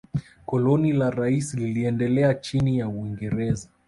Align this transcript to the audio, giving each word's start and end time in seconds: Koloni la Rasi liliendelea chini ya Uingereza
Koloni 0.51 0.93
la 1.01 1.09
Rasi 1.11 1.57
liliendelea 1.57 2.33
chini 2.33 2.77
ya 2.79 2.87
Uingereza 2.89 3.69